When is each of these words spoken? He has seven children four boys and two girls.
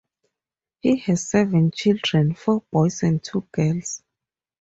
He 0.79 0.97
has 0.97 1.29
seven 1.29 1.69
children 1.69 2.33
four 2.33 2.63
boys 2.71 3.03
and 3.03 3.23
two 3.23 3.47
girls. 3.51 4.01